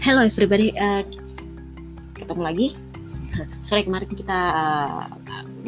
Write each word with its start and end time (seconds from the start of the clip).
Hello 0.00 0.24
everybody, 0.24 0.72
uh, 0.80 1.04
ketemu 2.16 2.40
lagi. 2.40 2.66
Sore 3.60 3.84
kemarin 3.84 4.08
kita 4.08 4.32
uh, 4.32 5.12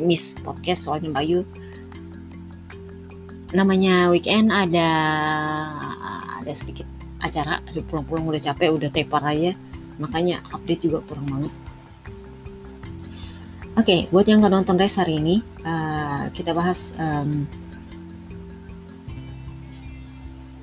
miss 0.00 0.32
podcast 0.40 0.88
soalnya 0.88 1.12
Bayu. 1.12 1.45
Namanya 3.53 4.09
weekend 4.09 4.48
ada 4.48 4.88
ada 6.41 6.52
sedikit 6.56 6.88
acara, 7.20 7.60
pulang-pulang 7.84 8.24
udah 8.24 8.41
capek, 8.41 8.73
udah 8.73 8.88
tepar 8.88 9.20
aja, 9.20 9.52
makanya 10.00 10.41
update 10.56 10.88
juga 10.88 11.05
kurang 11.05 11.28
banget. 11.28 11.52
Oke, 13.77 13.84
okay, 13.84 14.01
buat 14.09 14.24
yang 14.24 14.41
nggak 14.41 14.64
nonton 14.64 14.80
race 14.80 14.96
hari 14.96 15.20
ini, 15.20 15.45
uh, 15.69 16.33
kita 16.33 16.56
bahas 16.56 16.96
um, 16.96 17.45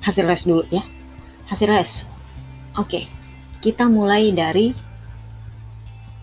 hasil 0.02 0.26
race 0.26 0.42
dulu 0.42 0.66
ya. 0.74 0.82
Hasil 1.46 1.70
race. 1.70 2.10
Oke. 2.74 3.06
Okay 3.06 3.19
kita 3.60 3.92
mulai 3.92 4.32
dari 4.32 4.72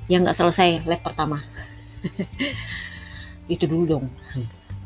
yang 0.09 0.25
nggak 0.25 0.37
selesai 0.37 0.83
lap 0.89 1.05
pertama. 1.05 1.37
Itu 3.53 3.69
dulu 3.69 3.83
dong. 3.85 4.05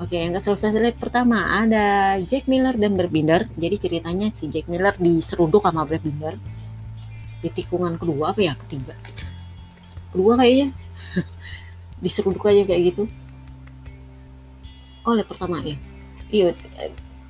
Oke 0.01 0.19
yang 0.19 0.35
nggak 0.35 0.43
selesai 0.43 0.75
lap 0.77 0.97
pertama 0.99 1.63
ada 1.63 2.17
Jack 2.27 2.51
Miller 2.51 2.75
dan 2.75 2.99
Berbinder 2.99 3.47
jadi 3.55 3.77
ceritanya 3.79 4.27
si 4.33 4.51
Jack 4.51 4.67
Miller 4.67 4.91
diseruduk 4.99 5.63
sama 5.63 5.87
Berbinder 5.87 6.35
di 7.39 7.49
tikungan 7.49 7.95
kedua 7.95 8.35
apa 8.35 8.41
ya? 8.43 8.53
Ketiga. 8.59 8.93
Kedua 10.11 10.35
kayaknya. 10.35 10.75
Diseruduk 12.03 12.43
aja 12.49 12.67
kayak 12.67 12.81
gitu. 12.93 13.03
Oh 15.07 15.15
lap 15.15 15.31
pertama 15.31 15.63
ya? 15.63 15.79
Iya 16.31 16.53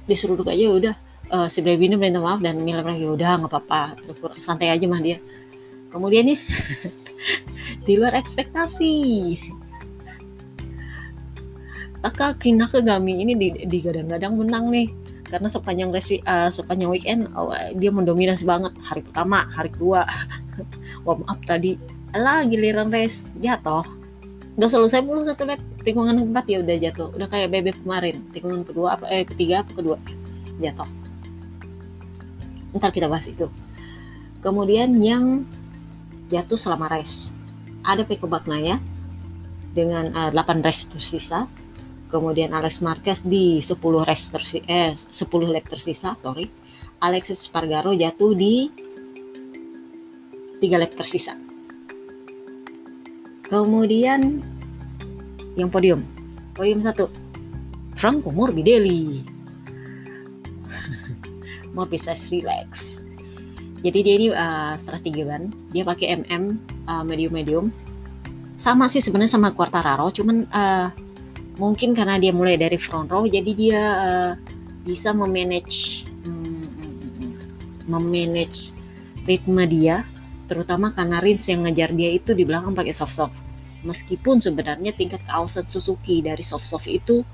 diseruduk 0.09 0.49
aja 0.49 0.65
udah 0.67 0.95
uh, 1.31 1.47
si 1.47 1.63
Brevino 1.63 1.95
minta 1.95 2.19
maaf 2.19 2.43
dan 2.43 2.59
Mila 2.61 2.83
bilang 2.83 2.99
ya 2.99 3.09
udah 3.15 3.31
nggak 3.41 3.51
apa-apa. 3.51 3.81
Santai 4.43 4.69
aja 4.69 4.85
mah 4.85 4.99
dia. 4.99 5.17
Kemudian 5.89 6.27
nih 6.27 6.39
di 7.87 7.93
luar 7.99 8.15
ekspektasi 8.15 8.93
Taka 12.01 12.33
Kinakagami 12.33 13.21
ini 13.21 13.33
digadang-gadang 13.65 14.33
menang 14.35 14.73
nih. 14.73 14.89
Karena 15.31 15.47
sepanjang 15.47 15.95
race, 15.95 16.19
uh, 16.27 16.51
sepanjang 16.51 16.91
weekend 16.91 17.31
oh, 17.39 17.55
dia 17.77 17.87
mendominasi 17.93 18.43
banget. 18.43 18.75
Hari 18.83 19.05
pertama 19.05 19.47
hari 19.55 19.71
kedua 19.71 20.03
warm 21.07 21.23
up 21.29 21.39
tadi. 21.47 21.79
Lah 22.11 22.43
giliran 22.43 22.91
race 22.91 23.31
jatuh. 23.39 23.85
Udah 24.59 24.67
selesai 24.67 24.99
mulu 24.99 25.23
satu 25.23 25.47
lap 25.47 25.63
tikungan 25.87 26.19
keempat 26.19 26.45
ya 26.51 26.57
udah 26.59 26.75
jatuh. 26.75 27.07
Udah 27.15 27.27
kayak 27.31 27.53
bebek 27.53 27.79
kemarin 27.79 28.19
tikungan 28.35 28.67
kedua 28.67 28.99
apa 28.99 29.07
eh 29.07 29.23
ketiga 29.23 29.63
apa 29.63 29.71
kedua 29.71 29.95
jatuh 30.59 31.00
ntar 32.75 32.91
kita 32.91 33.07
bahas 33.11 33.27
itu. 33.27 33.47
Kemudian 34.41 34.95
yang 34.97 35.45
jatuh 36.31 36.57
selama 36.57 36.89
race. 36.89 37.29
Ada 37.83 38.07
Peko 38.07 38.25
Bagnaya 38.25 38.79
dengan 39.75 40.11
uh, 40.11 40.29
eh, 40.29 40.35
8 40.35 40.65
race 40.65 40.87
tersisa. 40.89 41.47
Kemudian 42.11 42.51
Alex 42.51 42.83
Marquez 42.83 43.23
di 43.23 43.63
10 43.63 43.79
race 44.03 44.25
tersisa 44.35 44.65
eh 44.67 44.91
10 44.91 45.53
lap 45.53 45.65
tersisa 45.67 46.15
sorry. 46.19 46.51
Alexis 47.01 47.47
Spargaro 47.47 47.95
jatuh 47.95 48.35
di 48.35 48.67
3 50.59 50.81
lap 50.81 50.91
tersisa. 50.93 51.33
Kemudian 53.47 54.43
yang 55.55 55.69
podium. 55.71 56.03
Podium 56.51 56.79
satu 56.83 57.07
Franco 57.95 58.31
Morbidelli 58.31 59.23
mau 61.71 61.87
bisa 61.87 62.15
relax. 62.29 62.99
Jadi 63.81 63.99
dia 64.05 64.13
ini 64.13 64.27
uh, 64.29 64.77
strategi 64.77 65.25
ban 65.25 65.49
dia 65.73 65.81
pakai 65.81 66.21
mm 66.21 66.45
uh, 66.85 67.03
medium 67.05 67.33
medium 67.33 67.65
sama 68.61 68.85
sih 68.85 69.01
sebenarnya 69.01 69.41
sama 69.41 69.49
Quartararo 69.57 70.13
cuman 70.13 70.45
uh, 70.53 70.93
mungkin 71.57 71.97
karena 71.97 72.21
dia 72.21 72.29
mulai 72.29 72.61
dari 72.61 72.77
front 72.77 73.09
row 73.09 73.25
jadi 73.25 73.51
dia 73.57 73.81
uh, 73.81 74.31
bisa 74.85 75.17
memanage 75.17 76.05
um, 76.29 76.61
memanage 77.89 78.77
ritme 79.25 79.65
dia 79.65 80.05
terutama 80.45 80.93
karena 80.93 81.17
Rins 81.17 81.49
yang 81.49 81.65
ngejar 81.65 81.89
dia 81.97 82.13
itu 82.13 82.37
di 82.37 82.45
belakang 82.45 82.77
pakai 82.77 82.93
soft 82.93 83.17
soft 83.17 83.37
meskipun 83.81 84.37
sebenarnya 84.37 84.93
tingkat 84.93 85.25
keawasan 85.25 85.65
Suzuki 85.65 86.21
dari 86.21 86.45
soft 86.45 86.69
soft 86.69 86.85
itu 86.85 87.25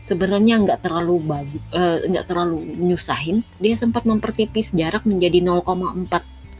sebenarnya 0.00 0.64
nggak 0.64 0.80
terlalu 0.80 1.20
bagus 1.20 1.62
uh, 1.76 2.00
nggak 2.08 2.26
terlalu 2.26 2.64
nyusahin. 2.80 3.44
Dia 3.60 3.76
sempat 3.76 4.08
mempertipis 4.08 4.72
jarak 4.72 5.04
menjadi 5.04 5.44
0,4 5.44 6.08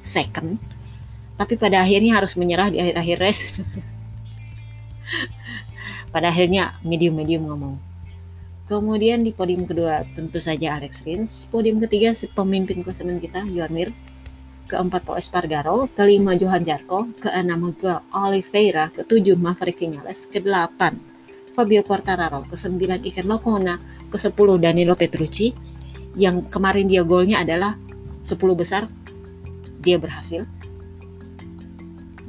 second. 0.05 0.61
Tapi 1.41 1.57
pada 1.57 1.81
akhirnya 1.81 2.21
harus 2.21 2.37
menyerah 2.37 2.69
di 2.69 2.79
akhir-akhir 2.79 3.17
race. 3.17 3.45
Pada 6.13 6.29
akhirnya 6.29 6.77
medium-medium 6.85 7.49
ngomong. 7.49 7.81
Kemudian 8.69 9.25
di 9.25 9.33
podium 9.33 9.65
kedua 9.65 10.05
tentu 10.05 10.37
saja 10.37 10.77
Alex 10.77 11.03
Rins. 11.03 11.49
Podium 11.49 11.81
ketiga 11.81 12.13
pemimpin 12.37 12.85
klasemen 12.85 13.19
kita 13.19 13.47
Johan 13.49 13.73
Mir. 13.73 13.91
Keempat 14.69 15.03
Paul 15.03 15.19
Espargaro. 15.19 15.89
Kelima 15.97 16.37
Johan 16.37 16.63
Jarko. 16.63 17.09
Keenam 17.19 17.67
Miguel 17.67 18.05
Oliveira. 18.13 18.93
Ketujuh 18.93 19.35
Maverick 19.41 19.81
Vinales. 19.81 20.29
Kedelapan 20.29 21.10
Fabio 21.61 21.85
Quartararo, 21.85 22.49
ke-9 22.49 23.05
Iker 23.05 23.29
Locona, 23.29 23.77
ke-10 24.09 24.49
Danilo 24.57 24.97
Petrucci, 24.97 25.53
yang 26.17 26.41
kemarin 26.49 26.89
dia 26.89 27.05
golnya 27.05 27.45
adalah 27.45 27.77
10 28.25 28.33
besar, 28.57 28.89
dia 29.77 30.01
berhasil. 30.01 30.49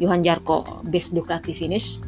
Johan 0.03 0.19
Jarko, 0.19 0.83
best 0.83 1.15
Ducati 1.15 1.55
finish. 1.55 2.03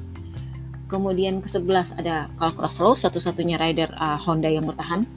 Kemudian 0.92 1.40
ke-11 1.40 1.96
ada 2.04 2.28
Carl 2.36 2.52
Croslow, 2.60 2.92
satu-satunya 2.92 3.56
rider 3.56 3.88
uh, 3.96 4.20
Honda 4.20 4.52
yang 4.52 4.68
bertahan. 4.68 5.08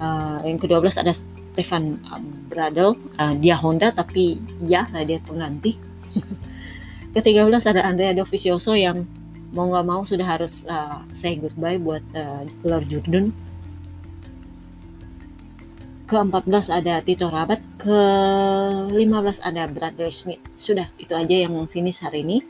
Uh, 0.00 0.40
yang 0.48 0.56
ke-12 0.56 1.04
ada 1.04 1.12
Stefan 1.12 2.00
uh, 2.08 2.16
Bradl, 2.48 2.96
uh, 3.20 3.36
dia 3.36 3.60
Honda 3.60 3.92
tapi 3.92 4.40
ya 4.64 4.88
dia 5.04 5.20
pengganti. 5.20 5.76
ke-13 7.12 7.76
ada 7.76 7.84
Andrea 7.84 8.16
Dovizioso 8.16 8.72
yang 8.72 9.04
mau 9.54 9.70
nggak 9.70 9.86
mau 9.86 10.02
sudah 10.02 10.26
harus 10.26 10.66
uh, 10.66 11.00
say 11.14 11.38
goodbye 11.38 11.78
buat 11.78 12.02
uh, 12.12 12.42
Lord 12.66 12.90
Jordan 12.90 13.30
ke-14 16.04 16.68
ada 16.68 17.00
Tito 17.00 17.32
Rabat 17.32 17.64
ke-15 17.80 19.38
ada 19.40 19.64
Bradley 19.64 20.12
Smith. 20.12 20.42
Sudah 20.60 20.84
itu 21.00 21.16
aja 21.16 21.48
yang 21.48 21.56
finish 21.64 22.04
hari 22.04 22.20
ini. 22.20 22.44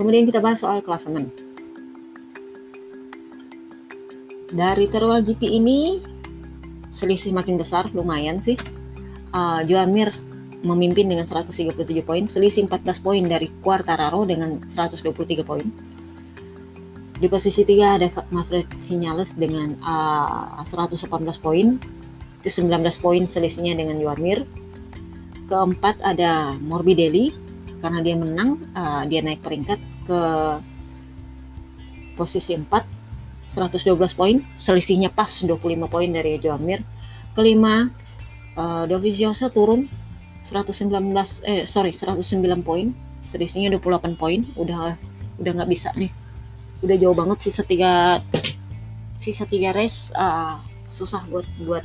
Kemudian 0.00 0.24
kita 0.24 0.40
bahas 0.40 0.64
soal 0.64 0.80
klasemen 0.80 1.28
dari 4.52 4.88
terwal 4.88 5.20
GP 5.20 5.42
ini 5.44 6.00
selisih 6.88 7.36
makin 7.36 7.60
besar 7.60 7.88
lumayan 7.92 8.40
sih. 8.40 8.56
Uh, 9.28 9.60
Joan 9.68 9.92
Mir 9.92 10.08
memimpin 10.62 11.06
dengan 11.06 11.22
137 11.22 11.74
poin, 12.02 12.24
selisih 12.26 12.66
14 12.66 12.98
poin 12.98 13.22
dari 13.22 13.50
Quartararo 13.62 14.26
dengan 14.26 14.58
123 14.66 15.46
poin. 15.46 15.66
Di 17.18 17.26
posisi 17.26 17.66
3 17.66 17.98
ada 17.98 18.06
Maverick 18.30 18.70
Vinales 18.86 19.34
dengan 19.34 19.74
uh, 19.82 20.62
118 20.62 21.10
poin, 21.42 21.78
itu 22.42 22.48
19 22.62 22.78
poin 23.02 23.22
selisihnya 23.26 23.74
dengan 23.78 23.98
Mir. 24.18 24.46
Keempat 25.50 26.02
ada 26.02 26.54
Morbidelli, 26.58 27.34
karena 27.82 28.02
dia 28.02 28.14
menang, 28.18 28.62
uh, 28.74 29.02
dia 29.06 29.22
naik 29.22 29.42
peringkat 29.42 29.80
ke 30.06 30.20
posisi 32.14 32.54
4, 32.54 32.66
112 33.50 33.94
poin, 34.14 34.36
selisihnya 34.58 35.10
pas 35.10 35.30
25 35.30 35.58
poin 35.86 36.10
dari 36.10 36.38
Joan 36.38 36.62
Mir. 36.62 36.82
Kelima, 37.34 37.90
uh, 38.58 38.84
Dovizioso 38.86 39.50
turun 39.50 39.97
119 40.42 40.90
eh 41.44 41.66
sorry 41.66 41.90
109 41.90 42.62
poin. 42.62 42.94
Selisihnya 43.28 43.76
28 43.76 44.14
poin. 44.14 44.46
Udah 44.54 44.96
udah 45.38 45.52
nggak 45.54 45.70
bisa 45.70 45.90
nih. 45.98 46.10
Udah 46.82 46.96
jauh 46.98 47.16
banget 47.16 47.38
sisa 47.42 47.62
tiga 47.66 48.22
sisa 49.18 49.44
tiga 49.50 49.74
race 49.74 50.14
uh, 50.14 50.62
susah 50.86 51.26
buat 51.26 51.46
buat 51.62 51.84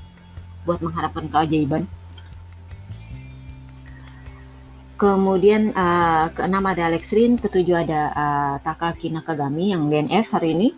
buat 0.63 0.79
mengharapkan 0.79 1.27
keajaiban. 1.27 1.83
Kemudian 4.93 5.75
uh, 5.75 6.31
keenam 6.31 6.63
ada 6.63 6.87
Alex 6.87 7.11
Rin 7.11 7.35
ketujuh 7.35 7.75
ada 7.75 8.01
uh, 8.15 8.55
Takaki 8.63 9.11
Nakagami 9.11 9.75
yang 9.75 9.91
DNF 9.91 10.31
hari 10.31 10.55
ini. 10.55 10.69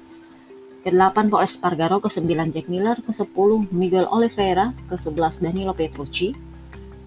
Ke-8 0.86 1.34
Paul 1.34 1.42
Espargaro, 1.42 1.98
ke-9 1.98 2.54
Jack 2.54 2.70
Miller, 2.70 2.94
ke-10 3.02 3.50
Miguel 3.74 4.06
Oliveira, 4.06 4.70
ke-11 4.86 5.42
Danilo 5.42 5.74
Petrucci, 5.74 6.34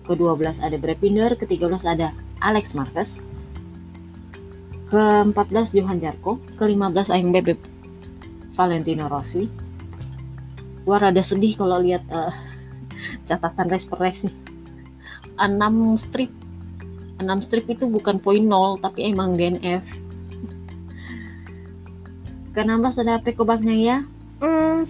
ke-12 0.08 0.64
ada 0.64 0.76
Brad 0.81 0.99
Binder, 0.99 1.37
ke-13 1.37 1.84
ada 1.84 2.16
Alex 2.40 2.72
Marquez, 2.72 3.28
ke-14 4.88 5.76
Johan 5.76 6.00
Jarko, 6.00 6.40
ke-15 6.56 7.12
Aing 7.12 7.31
Bebek 7.31 7.60
Valentino 8.56 9.06
Rossi. 9.06 9.44
Gua 10.88 10.96
rada 10.96 11.20
sedih 11.20 11.60
kalau 11.60 11.76
lihat 11.84 12.02
uh, 12.08 12.32
catatan 13.28 13.69
race 13.69 13.84
per 13.84 14.00
race 14.00 14.25
nih. 14.25 14.49
6 15.38 16.02
strip 16.02 16.32
6 17.22 17.46
strip 17.46 17.66
itu 17.70 17.87
bukan 17.87 18.19
poin 18.19 18.43
0 18.43 18.82
tapi 18.82 19.06
emang 19.06 19.38
DNF 19.38 19.87
ke-16 22.58 22.94
ada 23.06 23.22
Peko 23.22 23.46
ya 23.70 24.02
hmm, 24.43 24.82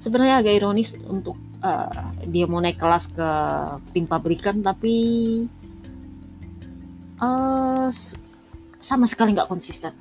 sebenarnya 0.00 0.40
agak 0.40 0.54
ironis 0.56 0.96
untuk 1.04 1.36
uh, 1.64 2.12
dia 2.26 2.44
mau 2.48 2.60
naik 2.60 2.80
kelas 2.80 3.12
ke 3.12 3.28
tim 3.92 4.04
pabrikan 4.08 4.64
tapi 4.64 4.94
uh, 7.20 7.88
sama 8.80 9.04
sekali 9.06 9.36
nggak 9.36 9.48
konsisten. 9.48 9.92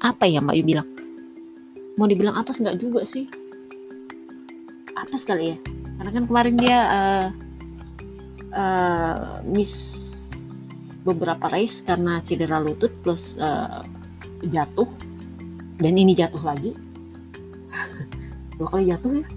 Apa 0.00 0.28
ya 0.28 0.40
Mbak 0.44 0.56
Yu 0.60 0.64
bilang? 0.64 0.88
Mau 1.96 2.08
dibilang 2.08 2.36
apa 2.36 2.52
nggak 2.52 2.76
juga 2.80 3.04
sih? 3.04 3.28
Apa 4.96 5.16
sekali 5.16 5.56
ya. 5.56 5.58
Karena 5.96 6.10
kan 6.12 6.24
kemarin 6.28 6.56
dia 6.60 6.78
uh, 6.84 7.28
uh, 8.52 9.40
miss 9.44 10.04
beberapa 11.06 11.48
race 11.48 11.80
karena 11.80 12.20
cedera 12.20 12.60
lutut 12.60 12.92
plus 13.00 13.40
uh, 13.40 13.80
jatuh. 14.44 14.88
Dan 15.76 15.96
ini 16.00 16.16
jatuh 16.16 16.40
lagi. 16.40 16.72
Dua 18.56 18.68
kali 18.72 18.88
jatuh 18.88 19.20
ya 19.20 19.35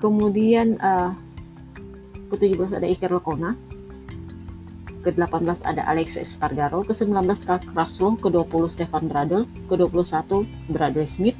kemudian 0.00 0.80
uh, 0.80 1.14
ke-17 2.32 2.80
ada 2.80 2.86
Iker 2.88 3.12
Lekona 3.12 3.54
ke-18 5.00 5.64
ada 5.64 5.80
Alex 5.88 6.20
Espargaro. 6.20 6.84
Ke-19 6.84 7.24
Karl 7.48 7.64
Kraslow 7.64 8.20
ke-20 8.20 8.68
Stefan 8.68 9.08
Bradl. 9.08 9.48
Ke-21 9.64 10.44
Bradley 10.68 11.08
Smith. 11.08 11.38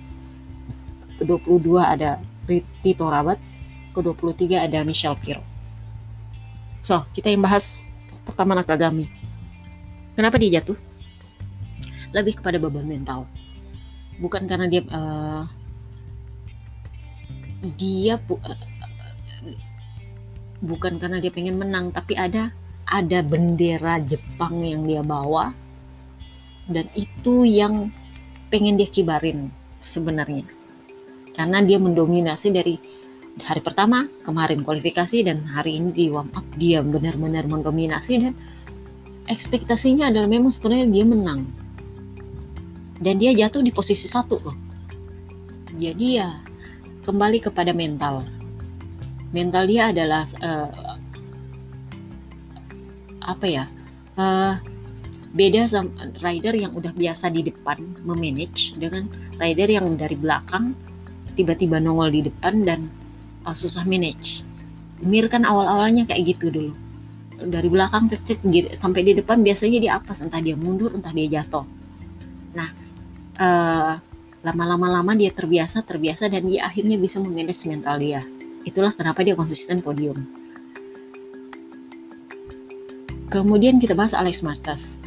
Ke-22 1.21 1.77
ada 1.77 2.17
Tito 2.81 3.05
Rabat 3.05 3.37
ke-23 3.95 4.71
ada 4.71 4.87
Michel 4.87 5.15
Piro 5.19 5.43
so 6.81 7.05
kita 7.13 7.29
yang 7.29 7.45
bahas 7.45 7.85
pertama 8.25 8.57
Nakagami 8.57 9.11
kenapa 10.15 10.39
dia 10.41 10.61
jatuh? 10.61 10.77
Lebih 12.11 12.43
kepada 12.43 12.59
beban 12.59 12.83
mental. 12.83 13.23
Bukan 14.19 14.43
karena 14.51 14.67
dia 14.67 14.83
uh, 14.91 15.47
dia 17.61 18.17
bu, 18.17 18.41
uh, 18.41 18.59
bukan 20.65 21.01
karena 21.01 21.21
dia 21.21 21.33
pengen 21.33 21.57
menang 21.61 21.93
tapi 21.93 22.17
ada 22.17 22.53
ada 22.91 23.23
bendera 23.23 24.03
Jepang 24.03 24.67
yang 24.67 24.85
dia 24.85 25.01
bawa. 25.01 25.55
Dan 26.71 26.87
itu 26.95 27.47
yang 27.47 27.91
pengen 28.51 28.79
dia 28.79 28.87
kibarin 28.87 29.51
sebenarnya. 29.83 30.47
Karena 31.35 31.63
dia 31.63 31.79
mendominasi 31.79 32.51
dari 32.51 32.75
hari 33.41 33.63
pertama 33.63 34.05
kemarin 34.27 34.61
kualifikasi 34.67 35.25
dan 35.25 35.47
hari 35.47 35.79
ini 35.79 35.91
di 35.95 36.07
warm 36.11 36.31
up 36.35 36.47
dia 36.59 36.83
benar-benar 36.83 37.47
mendominasi. 37.47 38.13
Dan 38.23 38.35
ekspektasinya 39.27 40.11
adalah 40.11 40.31
memang 40.31 40.51
sebenarnya 40.55 40.87
dia 40.91 41.05
menang. 41.07 41.47
Dan 43.01 43.17
dia 43.17 43.33
jatuh 43.33 43.65
di 43.65 43.73
posisi 43.73 44.07
satu 44.07 44.37
loh. 44.43 44.57
Jadi 45.75 46.07
ya 46.21 46.50
kembali 47.05 47.39
kepada 47.41 47.73
mental. 47.73 48.25
Mental 49.31 49.65
dia 49.67 49.95
adalah 49.95 50.27
uh, 50.43 50.99
apa 53.21 53.47
ya 53.47 53.65
uh, 54.19 54.57
beda 55.31 55.63
sama 55.71 56.11
rider 56.19 56.59
yang 56.59 56.75
udah 56.75 56.91
biasa 56.91 57.31
di 57.31 57.47
depan 57.47 57.79
memanage 58.03 58.75
dengan 58.75 59.07
rider 59.39 59.71
yang 59.71 59.95
dari 59.95 60.19
belakang 60.19 60.75
tiba-tiba 61.39 61.79
nongol 61.79 62.11
di 62.11 62.27
depan 62.27 62.67
dan 62.67 62.91
uh, 63.47 63.55
susah 63.55 63.87
manage. 63.87 64.43
Mir 65.01 65.31
kan 65.31 65.47
awal-awalnya 65.47 66.05
kayak 66.05 66.37
gitu 66.37 66.53
dulu. 66.53 66.75
Dari 67.41 67.73
belakang 67.73 68.05
cek 68.11 68.21
cek 68.27 68.41
sampai 68.77 69.01
di 69.01 69.13
depan 69.17 69.41
biasanya 69.41 69.79
dia 69.81 69.93
apa 69.97 70.13
entah 70.13 70.43
dia 70.43 70.59
mundur 70.59 70.93
entah 70.93 71.15
dia 71.15 71.41
jatuh. 71.41 71.65
Nah 72.53 72.69
uh, 73.39 73.95
lama-lama 74.41 74.89
lama 74.89 75.13
dia 75.13 75.29
terbiasa 75.29 75.85
terbiasa 75.85 76.33
dan 76.33 76.49
dia 76.49 76.65
akhirnya 76.65 76.97
bisa 76.97 77.21
memanage 77.21 77.69
mental 77.69 78.01
dia. 78.01 78.25
Itulah 78.65 78.93
kenapa 78.93 79.21
dia 79.21 79.37
konsisten 79.37 79.85
podium. 79.85 80.25
Kemudian 83.31 83.79
kita 83.79 83.95
bahas 83.95 84.17
Alex 84.17 84.43
Marquez. 84.43 84.99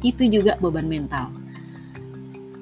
Itu 0.00 0.24
juga 0.24 0.56
beban 0.58 0.88
mental. 0.88 1.28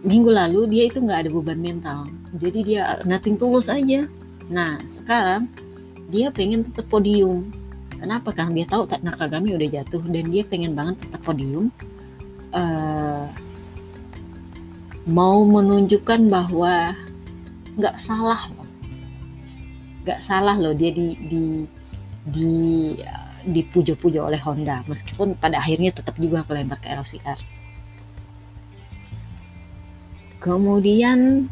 Minggu 0.00 0.32
lalu 0.32 0.67
dia 0.67 0.88
itu 0.88 0.99
nggak 0.99 1.28
ada 1.28 1.31
beban 1.31 1.61
mental. 1.61 2.11
Jadi 2.37 2.75
dia 2.75 2.99
nothing 3.06 3.37
tulus 3.38 3.70
aja. 3.70 4.08
Nah 4.50 4.81
sekarang 4.90 5.46
dia 6.11 6.32
pengen 6.34 6.67
tetap 6.67 6.90
podium. 6.90 7.49
Kenapa? 8.00 8.32
Karena 8.32 8.64
dia 8.64 8.67
tahu 8.67 8.88
Nakagami 9.05 9.52
udah 9.55 9.69
jatuh 9.69 10.02
dan 10.08 10.25
dia 10.32 10.43
pengen 10.49 10.72
banget 10.72 11.05
tetap 11.05 11.20
podium. 11.20 11.69
Uh, 12.50 13.28
mau 15.08 15.44
menunjukkan 15.47 16.29
bahwa 16.29 16.97
nggak 17.79 17.97
salah. 17.97 18.49
Loh 18.52 18.69
nggak 20.00 20.20
salah 20.25 20.56
loh 20.56 20.73
dia 20.73 20.88
di 20.91 21.12
di 21.29 21.44
di 22.25 22.52
dipuja-puja 23.44 24.25
oleh 24.25 24.41
Honda. 24.41 24.82
Meskipun 24.88 25.37
pada 25.37 25.61
akhirnya 25.61 25.93
tetap 25.93 26.17
juga 26.17 26.44
kelempar 26.44 26.81
ke 26.81 26.88
LCR 26.88 27.61
kemudian 30.41 31.46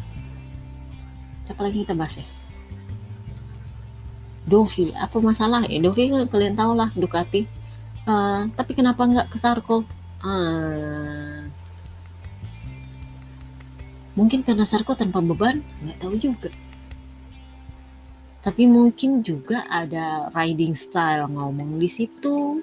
siapa 1.45 1.61
lagi 1.61 1.85
kita 1.85 1.93
bahas 1.93 2.25
ya? 2.25 2.27
Dovi 4.49 4.97
apa 4.97 5.21
masalah 5.21 5.69
ya? 5.69 5.77
Dovi 5.77 6.09
kan 6.09 6.25
kalian 6.25 6.57
tahu 6.57 6.73
lah 6.73 6.89
Ducati. 6.97 7.45
Uh, 8.09 8.49
tapi 8.57 8.73
kenapa 8.73 9.05
nggak 9.05 9.29
ke 9.29 9.37
Sarko? 9.37 9.85
Uh, 10.25 11.38
Mungkin 14.19 14.43
karena 14.43 14.67
Sarko 14.67 14.99
tanpa 14.99 15.23
beban, 15.23 15.63
nggak 15.63 15.99
tahu 16.03 16.19
juga. 16.19 16.51
Tapi 18.43 18.67
mungkin 18.67 19.23
juga 19.23 19.63
ada 19.71 20.27
riding 20.35 20.75
style 20.75 21.31
ngomong 21.31 21.79
di 21.79 21.87
situ. 21.87 22.59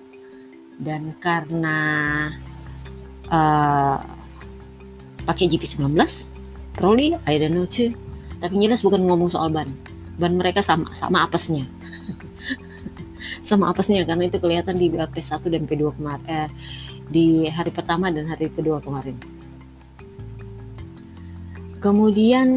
Dan 0.76 1.16
karena 1.16 1.80
uh, 3.32 4.04
pakai 5.24 5.48
GP19, 5.48 5.96
probably 6.76 7.16
I 7.24 7.40
don't 7.40 7.56
know 7.56 7.64
too. 7.64 7.96
Tapi 8.44 8.60
jelas 8.60 8.84
bukan 8.84 9.08
ngomong 9.08 9.32
soal 9.32 9.48
ban. 9.48 9.72
Ban 10.20 10.36
mereka 10.36 10.60
sama 10.60 10.92
sama 10.92 11.24
apesnya. 11.24 11.64
sama 13.48 13.72
apesnya 13.72 14.04
karena 14.04 14.28
itu 14.28 14.44
kelihatan 14.44 14.76
di 14.76 14.92
P1 14.92 15.40
dan 15.48 15.64
P2 15.64 15.96
kemarin 15.96 16.28
eh, 16.28 16.50
di 17.08 17.48
hari 17.48 17.72
pertama 17.72 18.12
dan 18.12 18.28
hari 18.28 18.52
kedua 18.52 18.84
kemarin 18.84 19.16
kemudian 21.86 22.50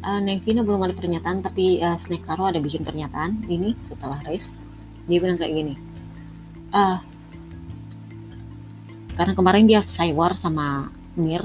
uh, 0.00 0.20
Nevina 0.24 0.64
belum 0.64 0.88
ada 0.88 0.96
pernyataan 0.96 1.44
tapi 1.44 1.84
uh, 1.84 2.00
Snake 2.00 2.24
Taro 2.24 2.48
ada 2.48 2.56
bikin 2.64 2.80
pernyataan 2.80 3.44
ini 3.44 3.76
setelah 3.84 4.16
race. 4.24 4.56
Dia 5.04 5.20
bilang 5.20 5.36
kayak 5.36 5.52
gini 5.52 5.76
uh, 6.72 6.98
karena 9.16 9.32
kemarin 9.34 9.68
dia 9.68 9.80
saywar 9.84 10.32
sama 10.32 10.88
Mir 11.18 11.44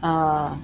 uh, 0.00 0.56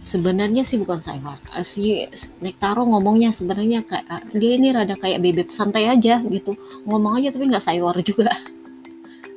sebenarnya 0.00 0.62
sih 0.64 0.80
bukan 0.80 1.02
saywar. 1.02 1.36
Uh, 1.52 1.66
si 1.66 2.06
Snake 2.14 2.56
Taro 2.56 2.86
ngomongnya 2.88 3.34
sebenarnya 3.34 3.84
kayak 3.84 4.06
uh, 4.08 4.24
dia 4.32 4.52
ini 4.56 4.72
rada 4.72 4.96
kayak 4.96 5.20
bebek 5.20 5.52
santai 5.52 5.90
aja 5.90 6.22
gitu. 6.24 6.56
Ngomong 6.88 7.20
aja 7.20 7.34
tapi 7.34 7.50
nggak 7.50 7.64
saywar 7.64 7.98
juga. 8.08 8.32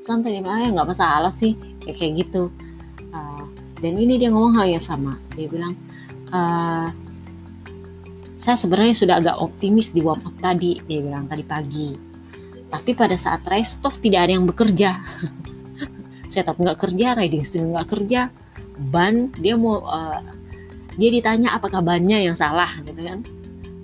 Santai 0.05 0.39
ah 0.39 0.59
ya 0.61 0.69
nggak 0.71 0.87
masalah 0.87 1.33
sih. 1.33 1.57
Kayak 1.83 1.97
kayak 1.99 2.13
gitu 2.23 2.43
dan 3.77 3.93
ini 3.97 4.17
dia 4.17 4.29
ngomong 4.33 4.57
hal 4.61 4.67
yang 4.77 4.83
sama. 4.83 5.17
Dia 5.33 5.47
bilang 5.49 5.73
uh, 6.33 6.89
saya 8.37 8.57
sebenarnya 8.57 8.95
sudah 8.95 9.15
agak 9.17 9.37
optimis 9.41 9.93
di 9.93 10.01
warm 10.01 10.21
up 10.25 10.35
tadi 10.37 10.77
dia 10.85 10.99
bilang 11.01 11.25
tadi 11.25 11.43
pagi. 11.45 11.89
Tapi 12.67 12.91
pada 12.97 13.15
saat 13.15 13.47
race 13.47 13.79
toh 13.79 13.93
tidak 13.93 14.27
ada 14.27 14.35
yang 14.35 14.43
bekerja. 14.43 14.99
Saya 16.27 16.43
tetap 16.43 16.59
nggak 16.59 16.75
kerja 16.75 17.15
riding 17.15 17.39
steel 17.47 17.71
nggak 17.71 17.87
kerja. 17.87 18.27
Ban 18.91 19.31
dia 19.39 19.55
mau 19.55 19.79
uh, 19.87 20.19
dia 20.99 21.07
ditanya 21.07 21.55
apakah 21.55 21.79
bannya 21.79 22.19
yang 22.19 22.35
salah 22.35 22.67
gitu 22.83 22.99
kan. 22.99 23.23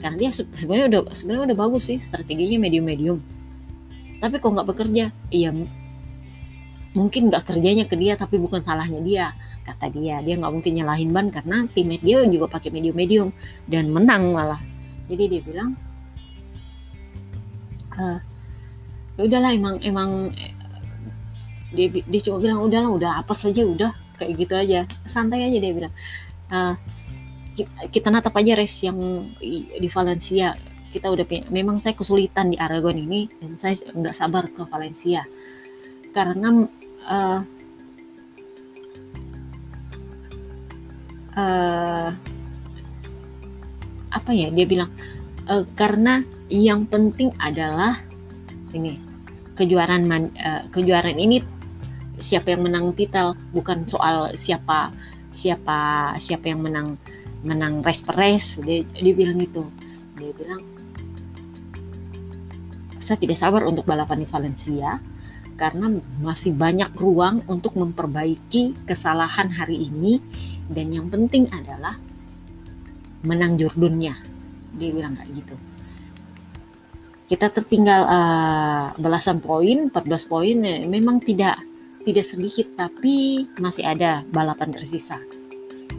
Karena 0.03 0.27
dia 0.27 0.29
sebenarnya 0.35 0.91
udah 0.91 1.01
sebenarnya 1.15 1.55
udah 1.55 1.57
bagus 1.63 1.87
sih 1.87 1.95
strateginya 2.03 2.59
medium 2.59 2.83
medium 2.83 3.19
tapi 4.23 4.39
kok 4.39 4.55
nggak 4.55 4.69
bekerja? 4.71 5.11
Iya 5.35 5.51
mungkin 6.95 7.27
nggak 7.27 7.43
kerjanya 7.43 7.83
ke 7.89 7.99
dia 7.99 8.15
tapi 8.15 8.39
bukan 8.39 8.63
salahnya 8.63 9.03
dia 9.03 9.35
kata 9.63 9.89
dia. 9.89 10.19
Dia 10.19 10.35
nggak 10.35 10.53
mungkin 10.53 10.71
nyalahin 10.75 11.09
ban 11.15 11.31
karena 11.31 11.65
teammate 11.71 12.03
dia 12.03 12.21
juga 12.27 12.51
pakai 12.59 12.69
medium 12.69 12.95
medium 12.95 13.29
dan 13.65 13.89
menang 13.89 14.35
malah. 14.35 14.61
Jadi 15.07 15.23
dia 15.27 15.41
bilang 15.43 15.75
uh, 17.95 18.19
udahlah 19.19 19.51
emang 19.55 19.79
emang 19.83 20.31
dia, 21.73 21.89
dia 21.89 22.21
cuma 22.21 22.37
bilang 22.37 22.61
udahlah 22.61 22.91
udah 22.93 23.11
apa 23.25 23.33
saja 23.33 23.65
udah 23.65 23.91
kayak 24.19 24.37
gitu 24.37 24.53
aja. 24.53 24.85
Santai 25.07 25.47
aja 25.47 25.57
dia 25.57 25.73
bilang. 25.73 25.93
Kita, 27.53 27.69
kita 27.89 28.07
natap 28.09 28.33
aja 28.37 28.57
race 28.57 28.85
yang 28.85 28.97
di 29.41 29.89
Valencia. 29.89 30.57
Kita 30.93 31.09
udah 31.09 31.25
memang 31.49 31.81
saya 31.81 31.97
kesulitan 31.97 32.53
di 32.53 32.57
Aragon 32.57 32.93
ini 32.93 33.25
dan 33.41 33.57
saya 33.57 33.77
nggak 33.93 34.13
sabar 34.13 34.45
ke 34.49 34.61
Valencia. 34.69 35.25
Karena 36.13 36.49
uh, 37.09 37.41
uh, 41.37 42.09
apa 44.13 44.31
ya 44.31 44.53
dia 44.53 44.65
bilang 44.69 44.89
uh, 45.49 45.65
karena 45.73 46.21
yang 46.49 46.85
penting 46.85 47.33
adalah 47.41 47.97
ini 48.73 48.97
kejuaraan 49.57 50.05
man, 50.05 50.29
uh, 50.37 50.65
kejuaraan 50.69 51.17
ini 51.17 51.41
siapa 52.17 52.53
yang 52.53 52.65
menang 52.69 52.93
titel 52.93 53.33
bukan 53.53 53.85
soal 53.89 54.33
siapa 54.37 54.93
siapa 55.33 56.13
siapa 56.21 56.45
yang 56.53 56.61
menang 56.61 56.97
menang 57.43 57.83
race 57.83 58.01
per 58.01 58.15
race. 58.15 58.63
Dia, 58.63 58.81
dia 58.87 59.13
bilang 59.13 59.37
gitu. 59.41 59.67
Dia 60.15 60.31
bilang 60.31 60.63
saya 63.03 63.19
tidak 63.19 63.35
sabar 63.35 63.67
untuk 63.67 63.83
balapan 63.83 64.23
di 64.23 64.27
Valencia 64.31 64.95
karena 65.59 65.91
masih 66.23 66.55
banyak 66.55 66.87
ruang 66.95 67.43
untuk 67.51 67.75
memperbaiki 67.75 68.87
kesalahan 68.87 69.51
hari 69.51 69.91
ini 69.91 70.23
dan 70.71 70.87
yang 70.93 71.07
penting 71.11 71.49
adalah 71.51 71.99
menang 73.23 73.55
jurdunnya. 73.59 74.15
Dia 74.75 74.89
bilang 74.91 75.15
kayak 75.19 75.31
gitu. 75.35 75.55
Kita 77.27 77.49
tertinggal 77.49 78.01
uh, 78.05 78.85
belasan 78.99 79.39
poin 79.41 79.89
14 79.89 80.31
poin 80.31 80.57
eh, 80.67 80.85
memang 80.85 81.23
tidak 81.23 81.57
tidak 82.03 82.27
sedikit 82.27 82.67
tapi 82.75 83.47
masih 83.57 83.87
ada 83.87 84.21
balapan 84.29 84.75
tersisa. 84.75 85.17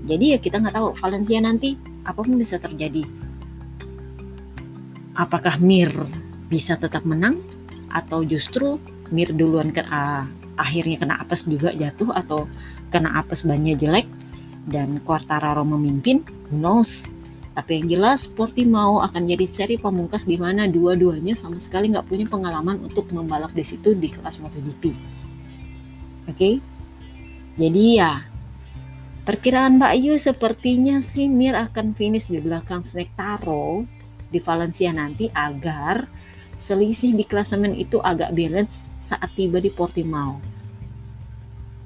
Jadi 0.05 0.37
ya 0.37 0.39
kita 0.39 0.61
nggak 0.61 0.77
tahu 0.77 0.89
Valencia 1.01 1.41
nanti 1.41 1.81
apa 2.05 2.21
pun 2.21 2.37
bisa 2.37 2.61
terjadi. 2.61 3.03
Apakah 5.17 5.57
Mir 5.65 5.91
bisa 6.53 6.77
tetap 6.77 7.09
menang 7.09 7.41
atau 7.89 8.21
justru 8.21 8.77
Mir 9.09 9.33
duluan 9.33 9.73
ke 9.73 9.81
akhirnya 10.55 10.97
kena 11.01 11.15
apes 11.25 11.49
juga 11.49 11.73
jatuh 11.73 12.13
atau 12.15 12.47
kena 12.93 13.17
apes 13.19 13.43
bannya 13.49 13.75
jelek 13.75 14.07
dan 14.69 15.01
Quartararo 15.05 15.63
memimpin 15.67 16.25
who 16.49 16.61
knows 16.61 17.09
tapi 17.55 17.79
yang 17.79 17.87
jelas 17.87 18.27
Portimao 18.27 18.99
akan 19.07 19.31
jadi 19.31 19.47
seri 19.47 19.77
pamungkas 19.79 20.27
di 20.27 20.35
mana 20.35 20.67
dua-duanya 20.67 21.39
sama 21.39 21.63
sekali 21.63 21.87
nggak 21.87 22.11
punya 22.11 22.27
pengalaman 22.27 22.83
untuk 22.83 23.15
membalap 23.15 23.55
di 23.55 23.63
situ 23.63 23.95
di 23.95 24.11
kelas 24.11 24.43
MotoGP. 24.43 24.91
Oke, 24.91 26.35
okay? 26.35 26.55
jadi 27.55 27.85
ya 28.03 28.13
perkiraan 29.23 29.79
Mbak 29.79 29.93
Ayu 29.95 30.19
sepertinya 30.19 30.99
si 30.99 31.31
Mir 31.31 31.55
akan 31.55 31.95
finish 31.95 32.27
di 32.27 32.43
belakang 32.43 32.83
Snake 32.83 33.15
Taro 33.15 33.87
di 34.35 34.43
Valencia 34.43 34.91
nanti 34.91 35.31
agar 35.31 36.11
selisih 36.59 37.15
di 37.15 37.23
klasemen 37.23 37.79
itu 37.79 38.03
agak 38.03 38.35
balance 38.35 38.91
saat 38.99 39.31
tiba 39.39 39.63
di 39.63 39.71
Portimao. 39.71 40.54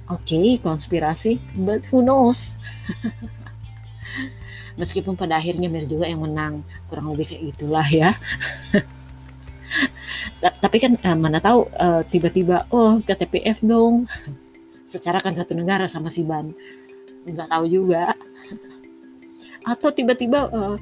Okay, 0.09 0.57
konspirasi, 0.57 1.37
but 1.53 1.85
who 1.93 2.01
knows? 2.01 2.57
meskipun 4.79 5.19
pada 5.19 5.37
akhirnya 5.37 5.67
Mir 5.67 5.85
juga 5.85 6.07
yang 6.07 6.23
menang 6.23 6.63
kurang 6.87 7.11
lebih 7.13 7.35
kayak 7.35 7.43
itulah 7.53 7.85
ya. 7.91 8.15
Tapi 10.63 10.77
kan 10.79 10.95
uh, 11.03 11.19
mana 11.19 11.43
tahu 11.43 11.67
uh, 11.77 12.07
tiba-tiba 12.07 12.65
oh 12.71 13.03
KTPF 13.03 13.67
dong. 13.67 14.07
Secara 14.87 15.21
kan 15.21 15.35
satu 15.35 15.53
negara 15.53 15.85
sama 15.91 16.09
si 16.09 16.25
Ban. 16.25 16.49
Nggak 17.27 17.51
tahu 17.51 17.65
juga. 17.69 18.15
Atau 19.67 19.91
tiba-tiba 19.93 20.49
uh, 20.49 20.79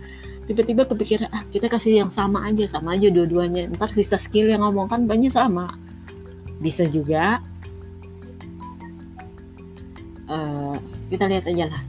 tiba-tiba 0.50 0.84
kepikiran 0.84 1.30
ah 1.30 1.42
kita 1.48 1.70
kasih 1.70 2.04
yang 2.04 2.10
sama 2.10 2.44
aja 2.50 2.66
sama 2.66 2.98
aja 2.98 3.08
dua-duanya. 3.08 3.70
Ntar 3.78 3.94
sisa 3.94 4.18
skill 4.18 4.50
yang 4.50 4.66
ngomong 4.66 4.90
kan 4.90 5.06
banyak 5.06 5.30
sama. 5.30 5.70
Bisa 6.58 6.90
juga 6.90 7.38
uh, 10.30 10.76
kita 11.10 11.24
lihat 11.30 11.44
aja 11.46 11.64
lah. 11.70 11.82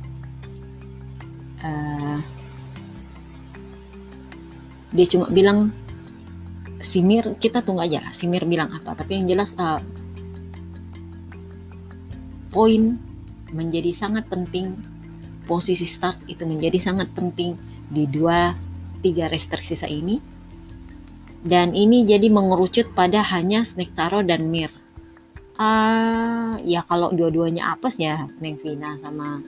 Uh, 1.58 2.20
dia 4.94 5.06
cuma 5.10 5.28
bilang 5.34 5.74
Simir 6.78 7.34
kita 7.42 7.66
tunggu 7.66 7.82
aja 7.82 8.00
lah 8.06 8.14
Simir 8.14 8.46
bilang 8.46 8.70
apa. 8.74 8.94
Tapi 8.94 9.22
yang 9.22 9.28
jelas 9.28 9.58
uh, 9.58 9.82
poin 12.54 12.98
menjadi 13.54 13.92
sangat 13.94 14.30
penting 14.30 14.78
posisi 15.48 15.88
start 15.88 16.20
itu 16.28 16.44
menjadi 16.44 16.78
sangat 16.78 17.08
penting 17.16 17.56
di 17.88 18.04
dua 18.06 18.54
tiga 19.02 19.30
race 19.30 19.50
tersisa 19.50 19.90
ini. 19.90 20.20
Dan 21.48 21.72
ini 21.72 22.04
jadi 22.04 22.28
mengerucut 22.28 22.92
pada 22.92 23.24
hanya 23.24 23.64
Snake 23.64 23.96
Taro 23.96 24.20
dan 24.26 24.52
Mir 24.52 24.74
uh, 25.58 26.62
ya 26.64 26.82
kalau 26.86 27.12
dua-duanya 27.12 27.74
apes 27.74 28.00
ya 28.00 28.26
Neng 28.40 28.58
Vina 28.62 28.96
sama 28.98 29.42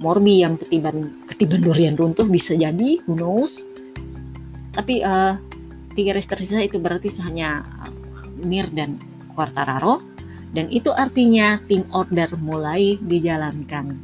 Morbi 0.00 0.40
yang 0.40 0.56
ketiban 0.56 1.24
ketiban 1.28 1.60
durian 1.60 1.94
runtuh 1.94 2.24
bisa 2.24 2.56
jadi 2.56 3.00
who 3.04 3.14
knows. 3.14 3.68
Tapi 4.72 5.04
uh, 5.04 5.36
tiga 5.92 6.16
race 6.16 6.28
tersisa 6.28 6.64
itu 6.64 6.80
berarti 6.80 7.12
hanya 7.24 7.64
uh, 7.84 7.92
Mir 8.40 8.68
dan 8.72 8.96
Quartararo. 9.36 10.00
Dan 10.50 10.66
itu 10.66 10.90
artinya 10.90 11.62
tim 11.70 11.86
order 11.94 12.34
mulai 12.40 12.98
dijalankan. 12.98 13.94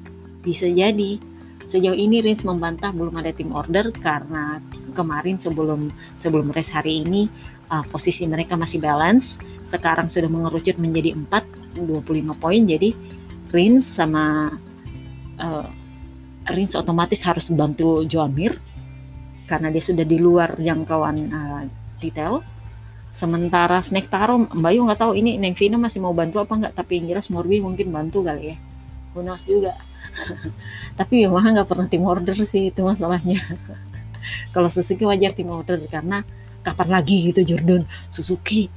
Bisa 0.46 0.70
jadi. 0.70 1.18
Sejauh 1.66 1.98
ini 1.98 2.22
Rins 2.22 2.46
membantah 2.46 2.94
belum 2.94 3.18
ada 3.18 3.34
tim 3.34 3.50
order 3.50 3.90
karena 3.90 4.62
kemarin 4.96 5.36
sebelum 5.36 5.92
sebelum 6.16 6.48
race 6.56 6.72
hari 6.72 7.04
ini 7.04 7.28
uh, 7.68 7.84
posisi 7.92 8.24
mereka 8.24 8.56
masih 8.56 8.80
balance 8.80 9.36
sekarang 9.60 10.08
sudah 10.08 10.32
mengerucut 10.32 10.80
menjadi 10.80 11.12
4 11.12 11.84
25 11.84 12.40
poin 12.40 12.62
jadi 12.64 12.96
Rins 13.52 13.84
sama 13.84 14.56
uh, 15.36 15.68
Rins 16.46 16.72
otomatis 16.78 17.20
harus 17.26 17.52
bantu 17.52 18.06
Joan 18.08 18.32
Mir 18.32 18.56
karena 19.46 19.70
dia 19.70 19.82
sudah 19.82 20.02
di 20.02 20.18
luar 20.18 20.58
jangkauan 20.58 21.16
uh, 21.30 21.62
detail. 22.02 22.42
Sementara 23.14 23.80
Snake 23.80 24.10
Taro, 24.10 24.44
Mbak 24.50 24.72
Yu 24.76 24.80
nggak 24.84 25.00
tahu 25.00 25.12
ini 25.16 25.40
Neng 25.40 25.56
Vina 25.56 25.78
masih 25.80 26.04
mau 26.04 26.12
bantu 26.12 26.42
apa 26.42 26.52
nggak, 26.52 26.74
tapi 26.76 27.00
yang 27.00 27.16
jelas 27.16 27.32
Morbi 27.32 27.62
mungkin 27.62 27.88
bantu 27.88 28.20
kali 28.26 28.52
ya. 28.52 28.56
Who 29.16 29.24
juga. 29.24 29.72
tapi 31.00 31.24
Yamaha 31.24 31.56
nggak 31.56 31.68
pernah 31.70 31.86
tim 31.88 32.04
order 32.04 32.36
sih 32.44 32.68
itu 32.68 32.80
masalahnya. 32.84 33.40
Kalau 34.50 34.68
Suzuki 34.70 35.04
wajar 35.04 35.32
tim 35.32 35.48
order 35.50 35.80
karena 35.86 36.22
kapan 36.66 36.88
lagi 36.90 37.30
gitu 37.30 37.46
Jordan 37.46 37.86
Suzuki 38.10 38.68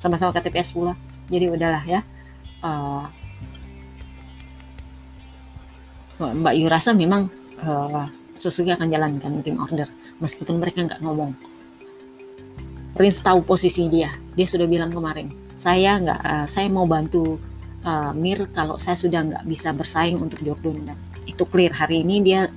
sama-sama 0.00 0.34
KTPS 0.34 0.74
pula. 0.74 0.94
Jadi 1.28 1.46
udahlah 1.52 1.84
ya. 1.84 2.00
Uh, 2.58 3.06
Mbak 6.18 6.54
Yu 6.58 6.66
rasa 6.66 6.90
memang 6.94 7.30
uh, 7.62 8.10
Suzuki 8.34 8.74
akan 8.74 8.90
jalankan 8.90 9.38
tim 9.42 9.58
order 9.62 9.86
meskipun 10.18 10.58
mereka 10.58 10.82
nggak 10.82 11.02
ngomong. 11.02 11.34
Prince 12.98 13.22
tahu 13.22 13.46
posisi 13.46 13.86
dia. 13.86 14.10
Dia 14.34 14.46
sudah 14.46 14.66
bilang 14.66 14.90
kemarin, 14.90 15.30
saya 15.54 16.02
nggak, 16.02 16.20
uh, 16.22 16.46
saya 16.50 16.66
mau 16.66 16.86
bantu 16.86 17.38
uh, 17.86 18.10
Mir 18.14 18.50
kalau 18.50 18.74
saya 18.74 18.98
sudah 18.98 19.22
nggak 19.22 19.44
bisa 19.46 19.70
bersaing 19.70 20.18
untuk 20.18 20.42
Jordan 20.42 20.94
dan 20.94 20.98
itu 21.28 21.46
clear 21.46 21.70
hari 21.70 22.02
ini 22.02 22.24
dia 22.24 22.50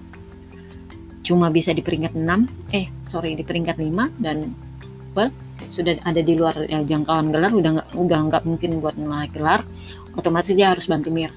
cuma 1.32 1.48
bisa 1.48 1.72
di 1.72 1.80
peringkat 1.80 2.12
6 2.12 2.76
eh 2.76 2.92
sorry 3.08 3.40
di 3.40 3.48
peringkat 3.48 3.80
5 3.80 4.20
dan 4.20 4.52
well, 5.16 5.32
sudah 5.72 5.96
ada 6.04 6.20
di 6.20 6.36
luar 6.36 6.68
ya, 6.68 6.84
jangkauan 6.84 7.32
gelar 7.32 7.56
udah 7.56 7.72
nggak 7.80 7.90
udah 7.96 8.20
nggak 8.28 8.44
mungkin 8.44 8.84
buat 8.84 9.00
naik 9.00 9.32
gelar 9.40 9.64
otomatis 10.20 10.52
dia 10.52 10.76
harus 10.76 10.92
bantu 10.92 11.08
Mir 11.08 11.32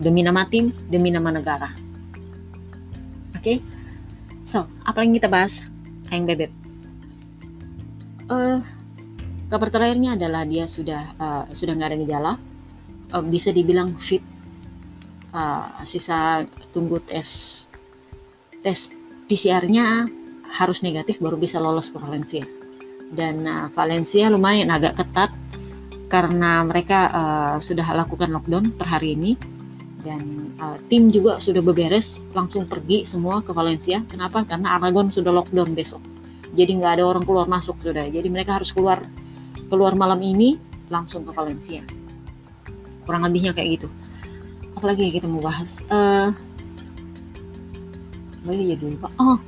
demi 0.00 0.24
nama 0.24 0.48
tim, 0.48 0.72
demi 0.88 1.12
nama 1.12 1.28
negara. 1.28 1.68
Oke, 3.36 3.36
okay? 3.36 3.58
so 4.48 4.64
apa 4.80 5.04
yang 5.04 5.12
kita 5.12 5.28
bahas? 5.28 5.68
Ayang 6.08 6.24
bebek. 6.24 6.50
Uh, 8.26 8.64
kabar 9.52 9.68
terakhirnya 9.68 10.16
adalah 10.16 10.48
dia 10.48 10.64
sudah 10.64 11.12
uh, 11.20 11.44
sudah 11.52 11.76
nggak 11.76 11.90
ada 11.92 11.98
gejala, 12.00 12.32
uh, 13.12 13.22
bisa 13.22 13.52
dibilang 13.52 13.92
fit. 14.00 14.24
Uh, 15.30 15.68
sisa 15.86 16.42
tunggu 16.74 16.98
tes 16.98 17.62
tes 18.66 18.90
PCR-nya 19.30 20.10
harus 20.58 20.82
negatif 20.82 21.22
baru 21.22 21.38
bisa 21.38 21.62
lolos 21.62 21.94
ke 21.94 22.02
Valencia. 22.02 22.42
Dan 23.14 23.46
uh, 23.46 23.70
Valencia 23.70 24.26
lumayan 24.26 24.74
agak 24.74 24.98
ketat 24.98 25.30
karena 26.10 26.66
mereka 26.66 27.06
uh, 27.14 27.56
sudah 27.62 27.86
lakukan 27.94 28.34
lockdown 28.34 28.74
per 28.74 28.90
hari 28.90 29.14
ini. 29.14 29.38
Dan 30.02 30.56
uh, 30.58 30.74
tim 30.90 31.14
juga 31.14 31.38
sudah 31.38 31.62
beberes 31.62 32.26
langsung 32.34 32.66
pergi 32.66 33.06
semua 33.06 33.38
ke 33.38 33.54
Valencia. 33.54 34.02
Kenapa? 34.10 34.42
Karena 34.42 34.74
Aragon 34.74 35.14
sudah 35.14 35.30
lockdown 35.30 35.78
besok. 35.78 36.02
Jadi 36.50 36.82
nggak 36.82 36.98
ada 36.98 37.04
orang 37.06 37.22
keluar 37.22 37.46
masuk 37.46 37.78
sudah. 37.78 38.10
Jadi 38.10 38.26
mereka 38.26 38.58
harus 38.58 38.74
keluar 38.74 39.06
keluar 39.70 39.94
malam 39.94 40.18
ini 40.26 40.58
langsung 40.90 41.22
ke 41.22 41.30
Valencia. 41.30 41.86
Kurang 43.06 43.22
lebihnya 43.22 43.54
kayak 43.54 43.78
gitu. 43.78 43.88
Apalagi 44.74 45.14
kita 45.14 45.30
mau 45.30 45.38
bahas 45.38 45.86
uh, 45.86 46.34
jadi 48.54 48.84
lupa 48.84 49.08
oh 49.18 49.38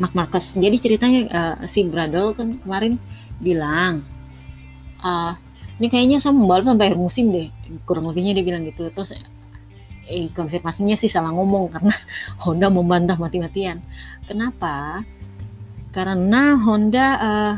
Mark 0.00 0.14
Marcus 0.16 0.56
jadi 0.56 0.76
ceritanya 0.78 1.20
uh, 1.30 1.56
si 1.68 1.84
Bradle 1.84 2.32
kan 2.36 2.58
kemarin 2.62 2.96
bilang 3.42 4.06
uh, 5.02 5.34
ini 5.82 5.90
kayaknya 5.90 6.22
saya 6.22 6.30
membalap 6.38 6.70
sampai 6.70 6.94
akhir 6.94 7.00
musim 7.02 7.34
deh. 7.34 7.50
Kurang 7.82 8.06
lebihnya 8.06 8.38
dia 8.38 8.46
bilang 8.46 8.62
gitu. 8.62 8.86
Terus 8.94 9.18
eh 10.06 10.30
konfirmasinya 10.30 10.94
sih 10.94 11.10
salah 11.10 11.34
ngomong 11.34 11.74
karena 11.74 11.90
Honda 12.46 12.70
membantah 12.70 13.18
mati-matian. 13.18 13.82
Kenapa? 14.22 15.02
Karena 15.90 16.54
Honda 16.54 17.06
uh, 17.18 17.54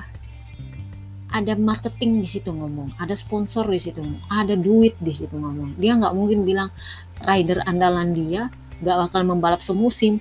ada 1.37 1.53
marketing 1.59 2.23
di 2.23 2.29
situ 2.31 2.49
ngomong, 2.49 2.95
ada 2.97 3.13
sponsor 3.19 3.67
di 3.67 3.83
situ, 3.83 4.01
ada 4.33 4.57
duit 4.57 4.97
di 5.03 5.13
situ 5.13 5.37
ngomong. 5.37 5.77
Dia 5.77 5.99
nggak 5.99 6.15
mungkin 6.17 6.49
bilang 6.49 6.73
rider 7.21 7.61
andalan 7.69 8.17
dia 8.17 8.49
nggak 8.81 8.97
bakal 9.05 9.21
membalap 9.29 9.61
semusim. 9.61 10.17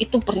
Itu 0.00 0.20
per, 0.20 0.40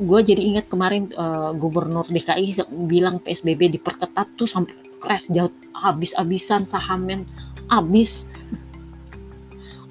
gue 0.00 0.20
jadi 0.22 0.40
ingat 0.40 0.66
kemarin 0.70 1.10
uh, 1.14 1.52
gubernur 1.56 2.08
DKI 2.08 2.66
bilang 2.88 3.20
PSBB 3.20 3.80
diperketat 3.80 4.36
tuh 4.36 4.48
sampai 4.48 4.74
crash 5.00 5.32
jauh 5.32 5.52
habis-habisan 5.76 6.68
sahamnya 6.68 7.24
habis. 7.72 8.28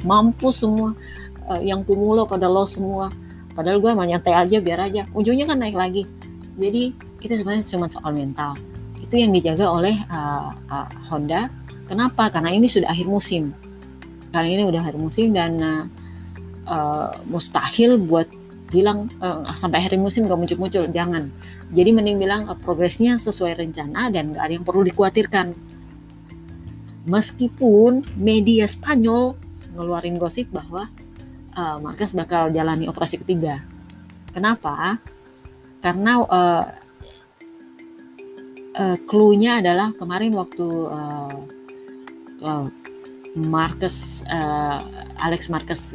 Mampus 0.06 0.64
semua 0.64 0.96
uh, 1.50 1.62
yang 1.62 1.84
pumulo 1.84 2.24
pada 2.24 2.48
lo 2.48 2.64
semua. 2.64 3.12
Padahal 3.52 3.84
gue 3.84 3.92
nyantai 3.92 4.32
aja 4.38 4.58
biar 4.64 4.80
aja. 4.88 5.04
Ujungnya 5.12 5.50
kan 5.50 5.60
naik 5.60 5.76
lagi. 5.76 6.08
Jadi 6.56 6.96
itu 7.20 7.34
sebenarnya 7.36 7.66
cuma 7.76 7.92
soal 7.92 8.16
mental. 8.16 8.56
Itu 9.04 9.20
yang 9.20 9.36
dijaga 9.36 9.68
oleh 9.68 10.00
uh, 10.08 10.56
uh, 10.72 10.90
Honda. 11.12 11.52
Kenapa? 11.90 12.30
Karena 12.32 12.54
ini 12.54 12.70
sudah 12.70 12.88
akhir 12.88 13.10
musim. 13.10 13.52
Karena 14.30 14.48
ini 14.48 14.64
udah 14.70 14.80
akhir 14.86 14.96
musim 14.96 15.34
dan 15.34 15.58
uh, 15.60 15.84
uh, 16.70 17.12
mustahil 17.28 17.98
buat 17.98 18.30
bilang 18.70 19.10
uh, 19.20 19.46
sampai 19.58 19.82
akhir 19.82 19.98
musim 19.98 20.30
gak 20.30 20.38
muncul-muncul. 20.38 20.86
Jangan. 20.90 21.34
Jadi 21.74 21.90
mending 21.90 22.18
bilang 22.22 22.46
uh, 22.48 22.58
progresnya 22.58 23.18
sesuai 23.18 23.58
rencana 23.58 24.14
dan 24.14 24.34
gak 24.34 24.44
ada 24.46 24.54
yang 24.54 24.66
perlu 24.66 24.86
dikhawatirkan. 24.86 25.58
Meskipun 27.10 28.06
media 28.16 28.70
Spanyol 28.70 29.34
ngeluarin 29.74 30.22
gosip 30.22 30.50
bahwa 30.54 30.86
uh, 31.58 31.78
Marquez 31.82 32.14
bakal 32.14 32.54
jalani 32.54 32.86
operasi 32.86 33.18
ketiga. 33.22 33.66
Kenapa? 34.30 35.02
Karena 35.82 36.22
uh, 36.22 36.66
uh, 38.78 38.98
clue-nya 39.10 39.60
adalah 39.64 39.90
kemarin 39.98 40.32
waktu 40.38 40.68
uh, 40.70 41.38
uh, 42.46 42.68
Marcus 43.38 44.26
uh, 44.26 44.82
Alex 45.22 45.50
Marcus 45.54 45.94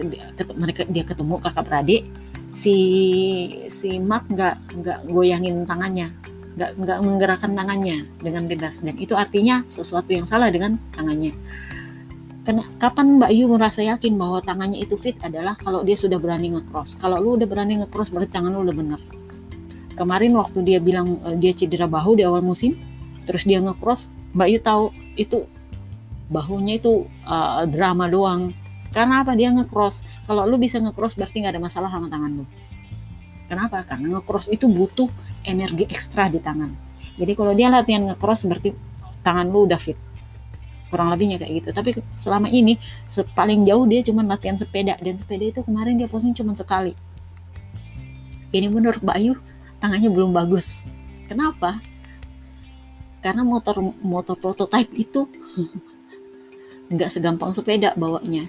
dia 0.90 1.04
ketemu 1.04 1.42
kakak 1.42 1.66
beradik 1.66 2.06
si 2.54 2.76
si 3.66 3.98
Mark 3.98 4.30
nggak 4.30 4.80
nggak 4.80 4.98
goyangin 5.10 5.66
tangannya 5.66 6.14
nggak 6.54 6.70
nggak 6.78 6.98
menggerakkan 7.02 7.52
tangannya 7.58 8.06
dengan 8.22 8.46
bebas 8.46 8.80
dan 8.86 8.94
itu 8.94 9.18
artinya 9.18 9.66
sesuatu 9.66 10.14
yang 10.14 10.22
salah 10.22 10.54
dengan 10.54 10.78
tangannya 10.94 11.34
kapan 12.76 13.16
Mbak 13.16 13.30
Yu 13.32 13.48
merasa 13.48 13.80
yakin 13.80 14.20
bahwa 14.20 14.44
tangannya 14.44 14.84
itu 14.84 15.00
fit 15.00 15.16
adalah 15.24 15.56
kalau 15.56 15.80
dia 15.80 15.96
sudah 15.96 16.20
berani 16.20 16.52
ngecross. 16.52 17.00
Kalau 17.00 17.16
lu 17.16 17.40
udah 17.40 17.48
berani 17.48 17.80
ngecross 17.80 18.12
berarti 18.12 18.36
tangan 18.36 18.52
lu 18.52 18.68
udah 18.68 18.76
bener. 18.76 19.00
Kemarin 19.96 20.36
waktu 20.36 20.60
dia 20.60 20.78
bilang 20.82 21.16
uh, 21.24 21.32
dia 21.38 21.56
cedera 21.56 21.88
bahu 21.88 22.20
di 22.20 22.22
awal 22.26 22.44
musim, 22.44 22.76
terus 23.24 23.48
dia 23.48 23.64
ngecross, 23.64 24.12
Mbak 24.36 24.48
Yu 24.52 24.58
tahu 24.60 24.84
itu 25.16 25.48
bahunya 26.28 26.82
itu 26.84 27.08
uh, 27.24 27.64
drama 27.64 28.12
doang. 28.12 28.52
Karena 28.94 29.26
apa 29.26 29.34
dia 29.34 29.50
ngecross? 29.50 30.06
Kalau 30.24 30.46
lu 30.46 30.56
bisa 30.56 30.78
ngecross 30.78 31.18
berarti 31.18 31.42
nggak 31.42 31.58
ada 31.58 31.62
masalah 31.62 31.90
sama 31.90 32.06
tangan 32.06 32.30
lu. 32.30 32.44
Kenapa? 33.50 33.82
Karena 33.82 34.18
ngecross 34.18 34.48
itu 34.48 34.70
butuh 34.70 35.10
energi 35.42 35.84
ekstra 35.90 36.30
di 36.30 36.38
tangan. 36.38 36.70
Jadi 37.18 37.32
kalau 37.34 37.52
dia 37.52 37.68
latihan 37.68 38.06
ngecross 38.06 38.46
berarti 38.46 38.70
tangan 39.26 39.50
lu 39.50 39.66
udah 39.66 39.80
fit 39.80 39.98
kurang 40.94 41.10
lebihnya 41.10 41.42
kayak 41.42 41.58
gitu 41.58 41.68
tapi 41.74 41.90
selama 42.14 42.46
ini 42.46 42.78
paling 43.34 43.66
jauh 43.66 43.82
dia 43.90 44.06
cuma 44.06 44.22
latihan 44.22 44.54
sepeda 44.54 44.94
dan 45.02 45.18
sepeda 45.18 45.42
itu 45.50 45.60
kemarin 45.66 45.98
dia 45.98 46.06
posting 46.06 46.30
cuma 46.38 46.54
sekali 46.54 46.94
ini 48.54 48.70
menurut 48.70 49.02
Mbak 49.02 49.16
Ayu 49.18 49.34
tangannya 49.82 50.06
belum 50.06 50.30
bagus 50.30 50.86
kenapa 51.26 51.82
karena 53.26 53.42
motor 53.42 53.82
motor 54.06 54.38
prototype 54.38 54.94
itu 54.94 55.26
nggak 56.94 57.10
segampang 57.10 57.50
sepeda 57.50 57.90
bawanya 57.98 58.46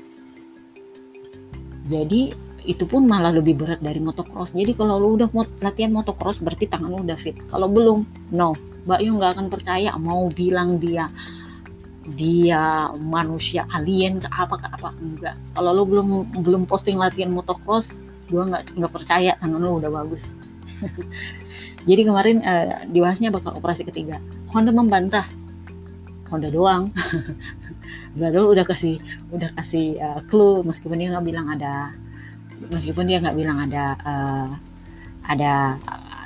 jadi 1.86 2.34
itu 2.66 2.84
pun 2.90 3.06
malah 3.06 3.30
lebih 3.30 3.62
berat 3.62 3.78
dari 3.78 4.02
motocross. 4.02 4.58
Jadi 4.58 4.74
kalau 4.74 4.98
lu 4.98 5.22
udah 5.22 5.30
mot 5.32 5.46
latihan 5.62 5.94
motocross 5.94 6.42
berarti 6.42 6.66
tangan 6.66 6.90
lu 6.90 7.06
udah 7.06 7.18
fit. 7.18 7.38
Kalau 7.46 7.70
belum 7.70 8.02
no. 8.34 8.58
Mbak 8.86 9.00
Yu 9.02 9.12
nggak 9.18 9.32
akan 9.38 9.48
percaya 9.50 9.90
mau 9.98 10.30
bilang 10.30 10.78
dia 10.78 11.10
dia 12.06 12.94
manusia 13.02 13.66
alien 13.74 14.22
ke 14.22 14.30
apa 14.30 14.62
ke 14.62 14.68
apa 14.70 14.94
enggak 15.02 15.34
kalau 15.58 15.74
lo 15.74 15.90
belum 15.90 16.38
belum 16.38 16.70
posting 16.70 17.02
latihan 17.02 17.34
motocross 17.34 18.06
gue 18.30 18.46
nggak 18.46 18.78
nggak 18.78 18.94
percaya 18.94 19.34
tangan 19.42 19.62
lo 19.62 19.82
udah 19.82 19.90
bagus. 19.90 20.38
Jadi 21.90 22.02
kemarin 22.02 22.42
uh, 22.46 22.86
dibahasnya 22.90 23.30
bakal 23.30 23.58
operasi 23.58 23.86
ketiga. 23.86 24.22
Honda 24.54 24.74
membantah. 24.74 25.26
Honda 26.30 26.50
doang 26.50 26.90
Bradol 28.16 28.56
udah 28.56 28.64
kasih 28.64 28.96
udah 29.30 29.52
kasih 29.60 30.00
uh, 30.00 30.20
clue 30.32 30.64
meskipun 30.64 30.96
dia 30.96 31.12
nggak 31.12 31.26
bilang 31.28 31.52
ada 31.52 31.92
meskipun 32.72 33.04
dia 33.04 33.20
nggak 33.20 33.36
bilang 33.36 33.60
ada 33.60 33.84
uh, 34.08 34.50
ada 35.28 35.76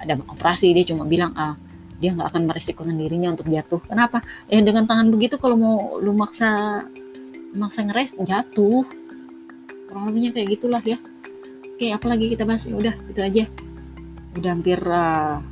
ada 0.05 0.13
operasi 0.29 0.69
dia 0.71 0.85
cuma 0.85 1.09
bilang 1.09 1.33
uh, 1.33 1.57
dia 1.99 2.15
nggak 2.15 2.31
akan 2.31 2.43
meresikokan 2.47 2.95
dirinya 2.95 3.35
untuk 3.35 3.51
jatuh. 3.51 3.83
Kenapa? 3.83 4.23
Ya 4.47 4.63
dengan 4.63 4.87
tangan 4.87 5.11
begitu 5.11 5.35
kalau 5.35 5.59
mau 5.59 5.77
lu 5.99 6.15
maksa 6.15 6.83
maksa 7.51 7.83
ngeres 7.83 8.15
jatuh. 8.23 8.87
Kurang 9.89 10.13
lebihnya 10.13 10.31
kayak 10.31 10.47
gitulah 10.55 10.83
ya. 10.85 10.95
Oke 11.75 11.91
apalagi 11.91 12.31
kita 12.31 12.47
bahas? 12.47 12.69
Ya 12.69 12.75
udah 12.77 12.95
itu 13.11 13.19
aja. 13.19 13.43
Udah 14.39 14.49
hampir 14.55 14.79
uh, 14.79 15.43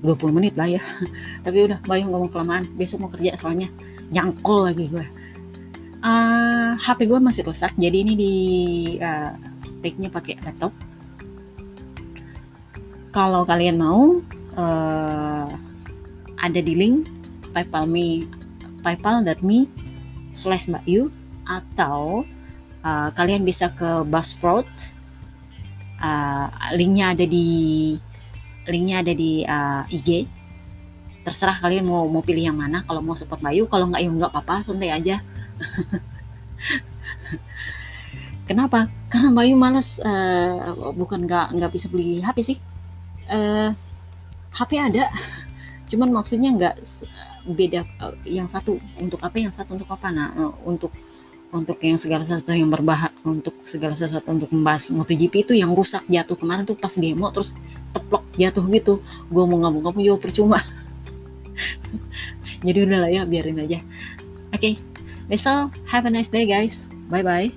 20 0.00 0.32
menit 0.32 0.56
lah 0.56 0.70
ya. 0.70 0.80
Tapi 1.44 1.68
udah 1.68 1.78
bayang 1.84 2.08
ngomong 2.08 2.32
kelamaan. 2.32 2.64
Besok 2.72 3.04
mau 3.04 3.12
kerja 3.12 3.36
soalnya 3.36 3.68
nyangkol 4.10 4.70
lagi 4.70 4.90
gue 4.90 5.06
uh, 6.04 6.72
HP 6.76 7.08
gue 7.08 7.20
masih 7.20 7.46
rusak 7.46 7.72
jadi 7.76 8.02
ini 8.02 8.12
di 8.16 8.34
uh, 9.00 9.32
take-nya 9.80 10.12
pakai 10.12 10.36
laptop. 10.44 10.72
Kalau 13.10 13.42
kalian 13.42 13.80
mau 13.80 14.22
uh, 14.54 15.48
ada 16.40 16.60
di 16.62 16.74
link 16.78 17.10
PayPal 17.50 17.88
me 17.90 18.24
paypal.me 18.80 19.66
slash 20.30 20.70
mbak 20.70 20.86
yu 20.86 21.10
atau 21.42 22.22
uh, 22.86 23.08
kalian 23.12 23.42
bisa 23.42 23.72
ke 23.74 24.06
Buzzsprout. 24.06 24.68
Uh, 26.00 26.48
linknya 26.80 27.12
ada 27.12 27.28
di 27.28 27.92
linknya 28.64 29.04
ada 29.04 29.12
di 29.12 29.44
uh, 29.44 29.84
IG 29.92 30.24
terserah 31.20 31.60
kalian 31.60 31.84
mau 31.84 32.08
mau 32.08 32.24
pilih 32.24 32.48
yang 32.50 32.56
mana. 32.56 32.82
Kalau 32.88 33.04
mau 33.04 33.16
support 33.16 33.40
Bayu 33.44 33.68
kalau 33.68 33.92
nggak 33.92 34.02
ya 34.02 34.10
nggak 34.10 34.30
apa-apa 34.32 34.64
santai 34.64 34.90
aja. 34.92 35.20
Kenapa? 38.48 38.90
Karena 39.06 39.30
Bayu 39.30 39.54
males 39.54 40.02
uh, 40.02 40.74
bukan 40.96 41.22
nggak 41.22 41.54
nggak 41.54 41.70
bisa 41.70 41.86
beli 41.86 42.18
HP 42.18 42.38
sih. 42.42 42.58
Uh, 43.30 43.70
HP 44.50 44.80
ada 44.80 45.06
cuman 45.90 46.10
maksudnya 46.10 46.50
nggak 46.54 46.74
beda 47.46 47.86
eh, 47.86 48.14
yang 48.26 48.50
satu. 48.50 48.82
Untuk 48.98 49.22
apa 49.22 49.38
yang 49.38 49.54
satu 49.54 49.78
untuk 49.78 49.90
apa? 49.90 50.10
Nah 50.10 50.34
eh, 50.34 50.52
untuk 50.66 50.90
untuk 51.50 51.82
yang 51.82 51.98
segala 51.98 52.22
sesuatu 52.22 52.54
yang 52.54 52.70
berbahaya 52.70 53.10
untuk 53.26 53.58
segala 53.66 53.98
sesuatu 53.98 54.30
untuk 54.30 54.54
membahas 54.54 54.94
MotoGP 54.94 55.50
itu 55.50 55.52
yang 55.54 55.74
rusak 55.74 56.06
jatuh. 56.06 56.38
Kemarin 56.38 56.62
tuh 56.62 56.78
pas 56.78 56.94
demo 56.94 57.26
terus 57.34 57.54
teplok 57.90 58.22
jatuh 58.38 58.62
gitu. 58.70 59.02
Gue 59.30 59.44
mau 59.46 59.58
ngomong 59.58 59.82
kamu 59.82 59.98
juga 60.10 60.18
percuma 60.30 60.58
jadi 62.66 62.78
udah 62.86 62.98
lah 63.06 63.10
ya 63.10 63.22
biarin 63.24 63.60
aja 63.62 63.80
oke 64.52 64.60
okay. 64.60 64.74
that's 65.28 65.46
have 65.88 66.04
a 66.06 66.10
nice 66.10 66.28
day 66.28 66.44
guys 66.44 66.90
bye 67.08 67.24
bye 67.24 67.50